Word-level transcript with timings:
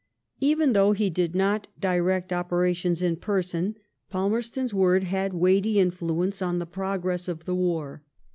Even 0.39 0.73
though 0.73 0.93
he 0.93 1.11
did 1.11 1.35
not 1.35 1.67
direct 1.79 2.33
operations 2.33 3.03
in 3.03 3.15
person, 3.17 3.75
Palmerston's 4.09 4.73
word 4.73 5.03
had 5.03 5.31
weighty 5.31 5.79
influence 5.79 6.41
on 6.41 6.57
the 6.57 6.65
progress 6.65 7.27
of 7.27 7.45
the 7.45 7.53
war. 7.53 8.01